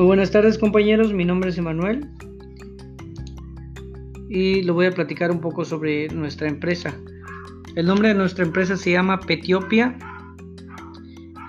Muy 0.00 0.06
buenas 0.06 0.30
tardes 0.30 0.56
compañeros, 0.56 1.12
mi 1.12 1.26
nombre 1.26 1.50
es 1.50 1.58
Emanuel 1.58 2.08
y 4.30 4.62
lo 4.62 4.72
voy 4.72 4.86
a 4.86 4.92
platicar 4.92 5.30
un 5.30 5.42
poco 5.42 5.66
sobre 5.66 6.08
nuestra 6.08 6.48
empresa. 6.48 6.96
El 7.76 7.84
nombre 7.84 8.08
de 8.08 8.14
nuestra 8.14 8.46
empresa 8.46 8.78
se 8.78 8.92
llama 8.92 9.20
Petiopia 9.20 9.98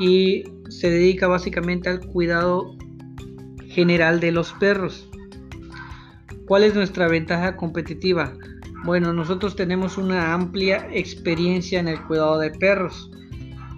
y 0.02 0.43
se 0.68 0.89
dedica 0.89 1.28
básicamente 1.28 1.88
al 1.88 2.02
cuidado 2.02 2.75
general 3.70 4.20
de 4.20 4.34
los 4.34 4.52
perros. 4.52 5.10
¿Cuál 6.46 6.64
es 6.64 6.75
nuestra 6.75 7.07
ventaja 7.07 7.56
competitiva? 7.56 8.33
Bueno, 8.83 9.14
nosotros 9.14 9.56
tenemos 9.56 9.97
una 9.97 10.33
amplia 10.33 10.89
experiencia 10.92 11.79
en 11.79 11.88
el 11.88 12.02
cuidado 12.02 12.38
de 12.38 12.52
perros. 12.52 13.10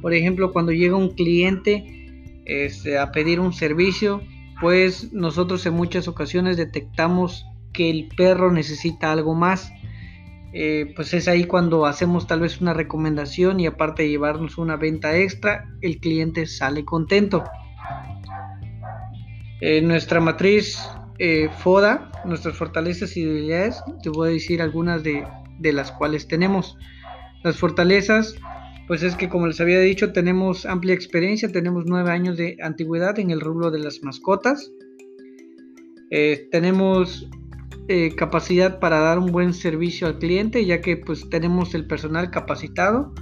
Por 0.02 0.16
ejemplo, 0.16 0.52
cuando 0.52 0.72
llega 0.72 0.96
un 0.96 1.12
cliente 1.14 2.42
este, 2.46 2.98
a 2.98 3.12
pedir 3.12 3.40
un 3.40 3.54
servicio, 3.54 4.24
pues 4.64 5.12
nosotros 5.12 5.66
en 5.66 5.74
muchas 5.74 6.08
ocasiones 6.08 6.56
detectamos 6.56 7.46
que 7.74 7.90
el 7.90 8.08
perro 8.16 8.50
necesita 8.50 9.12
algo 9.12 9.36
más. 9.36 9.74
Eh, 10.54 10.94
pues 10.96 11.14
es 11.14 11.28
ahí 11.28 11.44
cuando 11.44 11.86
hacemos 11.86 12.28
tal 12.28 12.40
vez 12.40 12.62
una 12.62 12.74
recomendación 12.74 13.60
y 13.60 13.66
aparte 13.66 14.04
de 14.04 14.10
llevarnos 14.10 14.58
una 14.58 14.78
venta 14.78 15.18
extra, 15.18 15.70
el 15.82 16.00
cliente 16.00 16.46
sale 16.46 16.86
contento. 16.86 17.44
En 19.60 19.90
nuestra 19.90 20.22
matriz 20.22 20.80
eh, 21.20 21.50
FODA, 21.58 22.10
nuestras 22.24 22.56
fortalezas 22.56 23.18
y 23.18 23.26
debilidades, 23.26 23.84
te 24.02 24.12
voy 24.12 24.30
a 24.30 24.32
decir 24.32 24.62
algunas 24.62 25.04
de, 25.04 25.28
de 25.60 25.74
las 25.74 25.92
cuales 25.92 26.30
tenemos. 26.30 26.78
Las 27.44 27.58
fortalezas 27.58 28.34
pues 28.88 29.02
es 29.04 29.16
que 29.16 29.30
como 29.30 29.48
les 29.48 29.62
había 29.62 29.80
dicho, 29.80 30.12
tenemos 30.12 30.66
amplia 30.66 30.94
experiencia, 30.94 31.50
tenemos 31.50 31.86
nueve 31.86 32.12
años 32.12 32.38
de 32.38 32.58
antigüedad 32.62 33.18
en 33.20 33.32
el 33.32 33.40
rubro 33.40 33.72
de 33.72 33.80
las 33.80 34.04
mascotas. 34.04 34.72
Eh, 36.10 36.48
tenemos 36.52 37.30
eh, 37.88 38.14
capacidad 38.16 38.80
para 38.80 39.00
dar 39.00 39.20
un 39.20 39.32
buen 39.32 39.54
servicio 39.54 40.08
al 40.08 40.20
cliente, 40.20 40.66
ya 40.66 40.82
que 40.82 40.98
pues 40.98 41.30
tenemos 41.30 41.74
el 41.76 41.88
personal 41.88 42.30
capacitado 42.30 43.14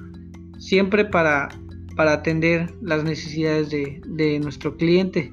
siempre 0.58 1.06
para, 1.06 1.50
para 1.95 2.14
atender 2.14 2.73
las 2.82 3.04
necesidades 3.04 3.70
de, 3.70 4.02
de 4.08 4.39
nuestro 4.39 4.76
cliente. 4.78 5.32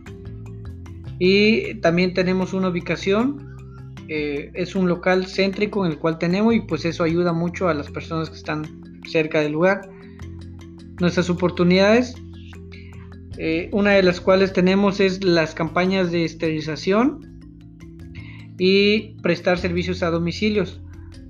Y 1.18 1.74
también 1.80 2.12
tenemos 2.14 2.52
una 2.52 2.68
ubicación, 2.68 3.48
eh, 4.08 4.50
es 4.54 4.76
un 4.76 4.88
local 4.88 5.26
céntrico 5.26 5.84
en 5.84 5.92
el 5.92 5.98
cual 5.98 6.18
tenemos 6.18 6.54
y 6.54 6.60
pues 6.60 6.84
eso 6.84 7.02
ayuda 7.02 7.32
mucho 7.32 7.68
a 7.68 7.74
las 7.74 7.90
personas 7.90 8.30
que 8.30 8.36
están 8.36 9.02
cerca 9.06 9.40
del 9.40 9.52
lugar 9.52 9.88
nuestras 11.00 11.30
oportunidades, 11.30 12.14
eh, 13.36 13.68
una 13.72 13.92
de 13.92 14.02
las 14.02 14.20
cuales 14.20 14.52
tenemos 14.52 14.98
es 14.98 15.22
las 15.22 15.54
campañas 15.54 16.10
de 16.10 16.24
esterilización 16.24 17.38
y 18.58 19.14
prestar 19.22 19.58
servicios 19.58 20.02
a 20.02 20.10
domicilios. 20.10 20.80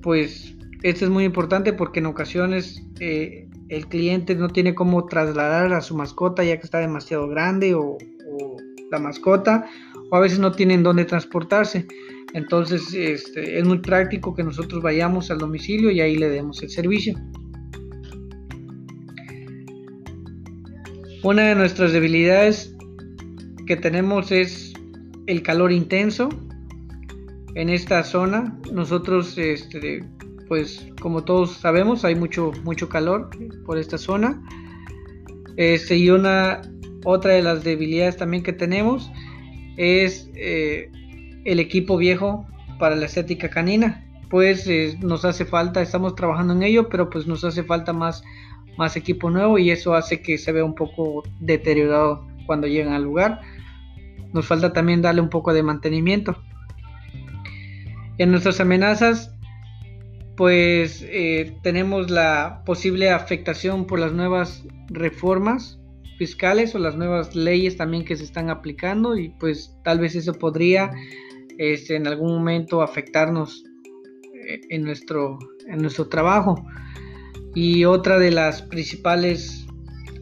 Pues 0.02 0.54
esto 0.82 1.04
es 1.04 1.10
muy 1.10 1.24
importante 1.24 1.72
porque 1.72 1.98
en 2.00 2.06
ocasiones 2.06 2.82
eh, 3.00 3.46
el 3.68 3.86
cliente 3.88 4.34
no 4.34 4.48
tiene 4.48 4.74
cómo 4.74 5.04
trasladar 5.06 5.72
a 5.74 5.82
su 5.82 5.94
mascota 5.96 6.42
ya 6.42 6.56
que 6.58 6.64
está 6.64 6.78
demasiado 6.78 7.28
grande 7.28 7.74
o, 7.74 7.98
la 8.90 8.98
mascota 8.98 9.66
o 10.10 10.16
a 10.16 10.20
veces 10.20 10.38
no 10.38 10.52
tienen 10.52 10.82
dónde 10.82 11.04
transportarse. 11.04 11.86
Entonces 12.32 12.94
este, 12.94 13.58
es 13.58 13.64
muy 13.66 13.80
práctico 13.80 14.34
que 14.34 14.42
nosotros 14.42 14.82
vayamos 14.82 15.30
al 15.30 15.36
domicilio 15.36 15.90
y 15.90 16.00
ahí 16.00 16.16
le 16.16 16.30
demos 16.30 16.62
el 16.62 16.70
servicio. 16.70 17.18
Una 21.28 21.48
de 21.48 21.54
nuestras 21.56 21.92
debilidades 21.92 22.74
que 23.66 23.76
tenemos 23.76 24.32
es 24.32 24.72
el 25.26 25.42
calor 25.42 25.72
intenso 25.72 26.30
en 27.54 27.68
esta 27.68 28.02
zona. 28.02 28.58
Nosotros, 28.72 29.36
este, 29.36 30.02
pues 30.48 30.88
como 31.02 31.24
todos 31.24 31.50
sabemos, 31.58 32.06
hay 32.06 32.14
mucho, 32.14 32.52
mucho 32.64 32.88
calor 32.88 33.28
por 33.66 33.76
esta 33.76 33.98
zona. 33.98 34.42
Este, 35.58 35.98
y 35.98 36.08
una 36.08 36.62
otra 37.04 37.34
de 37.34 37.42
las 37.42 37.62
debilidades 37.62 38.16
también 38.16 38.42
que 38.42 38.54
tenemos 38.54 39.12
es 39.76 40.30
eh, 40.34 40.90
el 41.44 41.60
equipo 41.60 41.98
viejo 41.98 42.46
para 42.78 42.96
la 42.96 43.04
estética 43.04 43.50
canina. 43.50 44.02
Pues 44.30 44.66
eh, 44.66 44.96
nos 45.02 45.26
hace 45.26 45.44
falta, 45.44 45.82
estamos 45.82 46.14
trabajando 46.14 46.54
en 46.54 46.62
ello, 46.62 46.88
pero 46.88 47.10
pues 47.10 47.26
nos 47.26 47.44
hace 47.44 47.64
falta 47.64 47.92
más 47.92 48.24
más 48.78 48.96
equipo 48.96 49.28
nuevo 49.28 49.58
y 49.58 49.70
eso 49.70 49.94
hace 49.94 50.22
que 50.22 50.38
se 50.38 50.52
vea 50.52 50.64
un 50.64 50.74
poco 50.74 51.24
deteriorado 51.40 52.26
cuando 52.46 52.66
llegan 52.66 52.94
al 52.94 53.02
lugar. 53.02 53.40
Nos 54.32 54.46
falta 54.46 54.72
también 54.72 55.02
darle 55.02 55.20
un 55.20 55.28
poco 55.28 55.52
de 55.52 55.62
mantenimiento. 55.62 56.40
En 58.18 58.30
nuestras 58.30 58.60
amenazas, 58.60 59.34
pues 60.36 61.04
eh, 61.08 61.56
tenemos 61.62 62.10
la 62.10 62.62
posible 62.64 63.10
afectación 63.10 63.86
por 63.86 63.98
las 63.98 64.12
nuevas 64.12 64.64
reformas 64.88 65.78
fiscales 66.16 66.74
o 66.74 66.78
las 66.78 66.96
nuevas 66.96 67.34
leyes 67.34 67.76
también 67.76 68.04
que 68.04 68.16
se 68.16 68.24
están 68.24 68.50
aplicando 68.50 69.16
y 69.16 69.30
pues 69.40 69.76
tal 69.84 70.00
vez 70.00 70.14
eso 70.14 70.34
podría 70.34 70.90
este, 71.58 71.96
en 71.96 72.06
algún 72.06 72.32
momento 72.32 72.82
afectarnos 72.82 73.64
eh, 74.48 74.60
en 74.70 74.84
nuestro, 74.84 75.38
en 75.66 75.78
nuestro 75.78 76.08
trabajo. 76.08 76.64
Y 77.54 77.84
otra 77.84 78.18
de 78.18 78.30
las 78.30 78.62
principales 78.62 79.66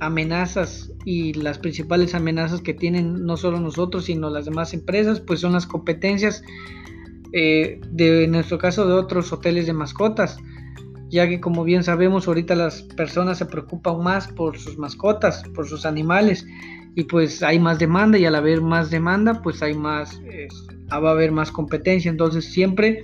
amenazas 0.00 0.92
y 1.04 1.32
las 1.34 1.58
principales 1.58 2.14
amenazas 2.14 2.60
que 2.60 2.74
tienen 2.74 3.24
no 3.24 3.36
solo 3.36 3.60
nosotros, 3.60 4.06
sino 4.06 4.30
las 4.30 4.44
demás 4.44 4.74
empresas, 4.74 5.20
pues 5.20 5.40
son 5.40 5.52
las 5.52 5.66
competencias 5.66 6.42
eh, 7.32 7.80
de, 7.90 8.24
en 8.24 8.32
nuestro 8.32 8.58
caso, 8.58 8.86
de 8.86 8.94
otros 8.94 9.32
hoteles 9.32 9.66
de 9.66 9.72
mascotas, 9.72 10.38
ya 11.08 11.28
que 11.28 11.40
como 11.40 11.64
bien 11.64 11.84
sabemos, 11.84 12.26
ahorita 12.26 12.54
las 12.54 12.82
personas 12.82 13.38
se 13.38 13.46
preocupan 13.46 14.02
más 14.02 14.28
por 14.28 14.58
sus 14.58 14.78
mascotas, 14.78 15.42
por 15.54 15.68
sus 15.68 15.86
animales, 15.86 16.46
y 16.94 17.04
pues 17.04 17.42
hay 17.42 17.58
más 17.58 17.78
demanda, 17.78 18.18
y 18.18 18.24
al 18.24 18.34
haber 18.34 18.62
más 18.62 18.90
demanda, 18.90 19.42
pues 19.42 19.62
hay 19.62 19.74
más, 19.74 20.20
va 20.90 21.08
a 21.08 21.12
haber 21.12 21.30
más 21.30 21.52
competencia, 21.52 22.10
entonces 22.10 22.46
siempre 22.46 23.02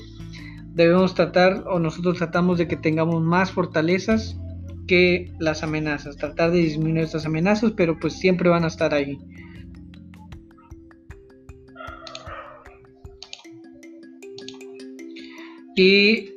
debemos 0.75 1.15
tratar 1.15 1.65
o 1.67 1.79
nosotros 1.79 2.19
tratamos 2.19 2.59
de 2.59 2.69
que 2.69 2.77
tengamos 2.77 3.23
más 3.23 3.53
fortalezas 3.53 4.37
que 4.87 5.33
las 5.39 5.63
amenazas, 5.63 6.17
tratar 6.17 6.51
de 6.51 6.59
disminuir 6.59 7.05
estas 7.05 7.27
amenazas, 7.27 7.73
pero 7.77 7.99
pues 7.99 8.15
siempre 8.15 8.49
van 8.49 8.65
a 8.65 8.69
estar 8.69 8.93
ahí. 8.95 9.19
Y 15.77 16.33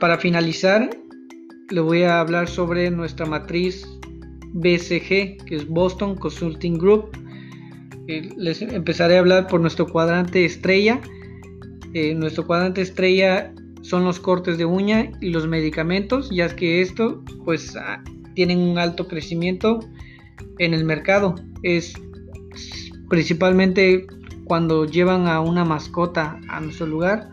para 0.00 0.18
finalizar, 0.18 0.90
le 1.70 1.80
voy 1.80 2.02
a 2.02 2.20
hablar 2.20 2.48
sobre 2.48 2.90
nuestra 2.90 3.26
matriz 3.26 3.86
BCG, 4.52 5.44
que 5.46 5.56
es 5.56 5.66
Boston 5.66 6.16
Consulting 6.16 6.78
Group. 6.78 7.16
Eh, 8.08 8.30
les 8.36 8.60
empezaré 8.60 9.16
a 9.16 9.20
hablar 9.20 9.46
por 9.46 9.60
nuestro 9.60 9.86
cuadrante 9.86 10.44
estrella 10.44 11.00
eh, 11.94 12.14
nuestro 12.14 12.46
cuadrante 12.46 12.80
estrella 12.80 13.52
son 13.82 14.04
los 14.04 14.18
cortes 14.18 14.56
de 14.56 14.64
uña 14.64 15.10
y 15.20 15.30
los 15.30 15.46
medicamentos, 15.46 16.30
ya 16.30 16.54
que 16.54 16.80
esto 16.80 17.22
pues 17.44 17.76
ah, 17.76 18.02
tienen 18.34 18.58
un 18.58 18.78
alto 18.78 19.08
crecimiento 19.08 19.80
en 20.58 20.72
el 20.72 20.84
mercado. 20.84 21.34
Es 21.62 21.92
principalmente 23.10 24.06
cuando 24.44 24.86
llevan 24.86 25.26
a 25.26 25.40
una 25.40 25.64
mascota 25.64 26.38
a 26.48 26.60
nuestro 26.60 26.86
lugar, 26.86 27.28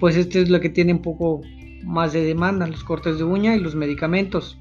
pues 0.00 0.16
esto 0.16 0.38
es 0.38 0.48
lo 0.48 0.60
que 0.60 0.70
tiene 0.70 0.92
un 0.92 1.02
poco 1.02 1.42
más 1.84 2.12
de 2.12 2.24
demanda, 2.24 2.66
los 2.66 2.82
cortes 2.82 3.18
de 3.18 3.24
uña 3.24 3.54
y 3.54 3.60
los 3.60 3.74
medicamentos. 3.74 4.58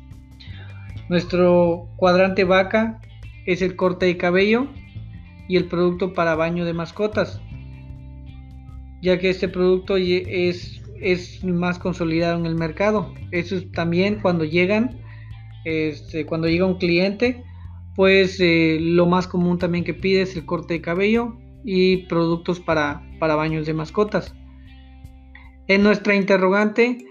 Nuestro 1.09 1.87
cuadrante 1.95 2.43
vaca 2.43 3.01
es 3.45 3.61
el 3.61 3.75
corte 3.75 4.05
de 4.05 4.17
cabello 4.17 4.67
y 5.47 5.55
el 5.55 5.65
producto 5.65 6.13
para 6.13 6.35
baño 6.35 6.65
de 6.65 6.73
mascotas 6.73 7.41
ya 9.01 9.17
que 9.19 9.29
este 9.29 9.47
producto 9.47 9.97
es, 9.97 10.81
es 10.99 11.43
más 11.43 11.79
consolidado 11.79 12.39
en 12.39 12.45
el 12.45 12.55
mercado. 12.55 13.13
Eso 13.31 13.55
es 13.55 13.71
también 13.71 14.19
cuando 14.21 14.43
llegan, 14.43 14.99
este, 15.65 16.25
cuando 16.25 16.47
llega 16.47 16.65
un 16.65 16.77
cliente, 16.77 17.43
pues 17.95 18.39
eh, 18.39 18.77
lo 18.79 19.05
más 19.05 19.27
común 19.27 19.57
también 19.57 19.83
que 19.83 19.93
pide 19.93 20.21
es 20.21 20.35
el 20.35 20.45
corte 20.45 20.75
de 20.75 20.81
cabello 20.81 21.37
y 21.63 22.05
productos 22.07 22.59
para, 22.59 23.03
para 23.19 23.35
baños 23.35 23.65
de 23.65 23.73
mascotas. 23.73 24.33
En 25.67 25.83
nuestra 25.83 26.15
interrogante 26.15 27.05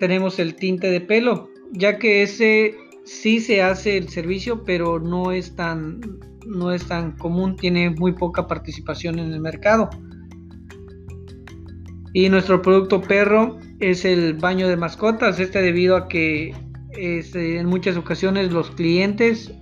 tenemos 0.00 0.38
el 0.38 0.56
tinte 0.56 0.90
de 0.90 1.00
pelo, 1.00 1.50
ya 1.72 1.98
que 1.98 2.22
ese 2.22 2.74
sí 3.04 3.40
se 3.40 3.62
hace 3.62 3.96
el 3.96 4.08
servicio, 4.08 4.64
pero 4.64 4.98
no 4.98 5.30
es 5.30 5.54
tan, 5.54 6.00
no 6.46 6.72
es 6.72 6.86
tan 6.86 7.12
común, 7.12 7.56
tiene 7.56 7.90
muy 7.90 8.12
poca 8.12 8.46
participación 8.46 9.18
en 9.18 9.32
el 9.32 9.40
mercado. 9.40 9.90
Y 12.12 12.28
nuestro 12.28 12.60
producto 12.60 13.00
perro 13.00 13.58
es 13.78 14.04
el 14.04 14.34
baño 14.34 14.68
de 14.68 14.76
mascotas, 14.76 15.38
este 15.38 15.62
debido 15.62 15.96
a 15.96 16.08
que 16.08 16.54
este, 16.92 17.58
en 17.58 17.66
muchas 17.66 17.96
ocasiones 17.96 18.52
los 18.52 18.70
clientes 18.72 19.52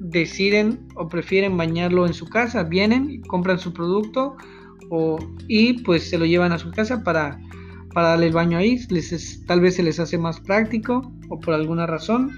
deciden 0.00 0.80
o 0.96 1.08
prefieren 1.08 1.56
bañarlo 1.56 2.06
en 2.06 2.14
su 2.14 2.26
casa, 2.26 2.64
vienen, 2.64 3.22
compran 3.22 3.58
su 3.58 3.72
producto 3.72 4.36
o, 4.90 5.18
y 5.46 5.82
pues 5.84 6.08
se 6.08 6.18
lo 6.18 6.24
llevan 6.24 6.52
a 6.52 6.58
su 6.58 6.70
casa 6.70 7.02
para, 7.02 7.40
para 7.92 8.08
darle 8.08 8.26
el 8.26 8.32
baño 8.32 8.58
ahí, 8.58 8.78
les 8.90 9.44
tal 9.46 9.60
vez 9.60 9.76
se 9.76 9.82
les 9.82 10.00
hace 10.00 10.18
más 10.18 10.40
práctico 10.40 11.12
o 11.28 11.38
por 11.38 11.54
alguna 11.54 11.86
razón, 11.86 12.32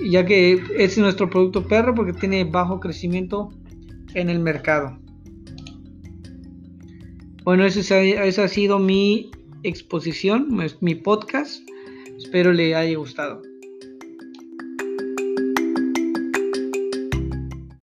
ya 0.00 0.24
que 0.24 0.62
es 0.76 0.98
nuestro 0.98 1.28
producto 1.28 1.66
perro 1.66 1.94
porque 1.94 2.12
tiene 2.12 2.44
bajo 2.44 2.78
crecimiento 2.80 3.50
en 4.14 4.30
el 4.30 4.38
mercado. 4.38 4.98
Bueno, 7.48 7.64
esa 7.64 8.44
ha 8.44 8.48
sido 8.48 8.78
mi 8.78 9.30
exposición, 9.62 10.48
mi 10.82 10.94
podcast. 10.96 11.66
Espero 12.18 12.52
le 12.52 12.74
haya 12.74 12.98
gustado. 12.98 13.40